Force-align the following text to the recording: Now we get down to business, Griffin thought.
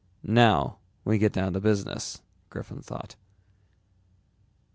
Now 0.23 0.79
we 1.05 1.19
get 1.19 1.31
down 1.31 1.53
to 1.53 1.59
business, 1.59 2.23
Griffin 2.49 2.81
thought. 2.81 3.15